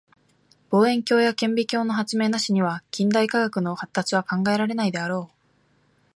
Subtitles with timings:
[0.71, 5.35] 望遠鏡や顕微鏡の発明なしには近代科学の発達は考えられないであろう。